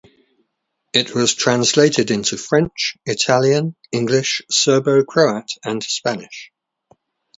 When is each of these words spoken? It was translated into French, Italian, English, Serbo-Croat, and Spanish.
It 0.93 1.13
was 1.13 1.35
translated 1.35 2.09
into 2.09 2.35
French, 2.35 2.97
Italian, 3.05 3.75
English, 3.91 4.41
Serbo-Croat, 4.49 5.49
and 5.63 5.83
Spanish. 5.83 6.51